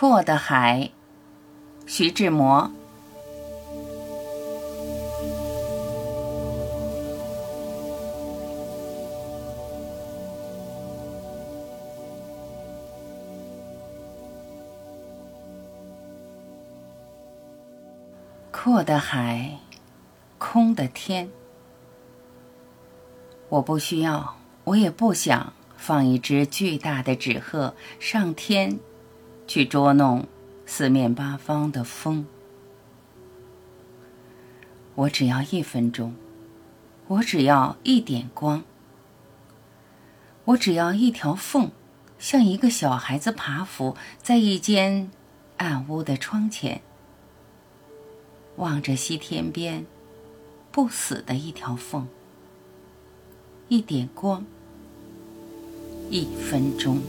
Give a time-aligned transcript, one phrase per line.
[0.00, 0.92] 阔的海，
[1.84, 2.70] 徐志摩。
[18.52, 19.58] 阔的海，
[20.38, 21.28] 空的天。
[23.48, 28.78] 我不需要，我也不想放一只巨大的纸鹤上天，
[29.48, 30.28] 去捉弄
[30.66, 32.26] 四面八方的风。
[34.94, 36.14] 我只要一分钟，
[37.06, 38.62] 我只要一点光，
[40.44, 41.70] 我只要一条缝，
[42.18, 45.10] 像一个小孩子爬伏在一间
[45.56, 46.82] 暗屋的窗前。
[48.56, 49.86] 望着西天边，
[50.70, 52.06] 不死的一条缝，
[53.68, 54.44] 一点光，
[56.10, 57.00] 一分钟。